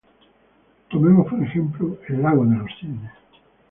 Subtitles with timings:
[0.89, 3.11] Tomemos, por ejemplo, "El lago de los cisnes".